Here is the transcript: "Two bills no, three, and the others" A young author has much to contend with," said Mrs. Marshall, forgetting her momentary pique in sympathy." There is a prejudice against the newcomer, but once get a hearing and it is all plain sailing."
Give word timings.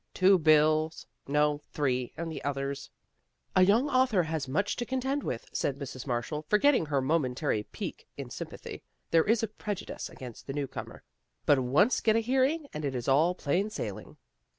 "Two 0.15 0.39
bills 0.39 1.05
no, 1.27 1.61
three, 1.73 2.11
and 2.17 2.31
the 2.31 2.43
others" 2.43 2.89
A 3.55 3.61
young 3.61 3.87
author 3.87 4.23
has 4.23 4.47
much 4.47 4.75
to 4.77 4.83
contend 4.83 5.21
with," 5.21 5.45
said 5.53 5.77
Mrs. 5.77 6.07
Marshall, 6.07 6.43
forgetting 6.49 6.87
her 6.87 7.01
momentary 7.01 7.61
pique 7.71 8.07
in 8.17 8.31
sympathy." 8.31 8.81
There 9.11 9.25
is 9.25 9.43
a 9.43 9.47
prejudice 9.47 10.09
against 10.09 10.47
the 10.47 10.53
newcomer, 10.53 11.03
but 11.45 11.59
once 11.59 12.01
get 12.01 12.15
a 12.15 12.19
hearing 12.19 12.65
and 12.73 12.83
it 12.83 12.95
is 12.95 13.07
all 13.07 13.35
plain 13.35 13.69
sailing." 13.69 14.17